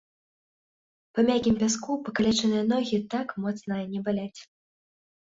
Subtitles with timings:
[1.17, 4.41] Па мяккім пяску пакалечаныя ногі так моцна не баляць.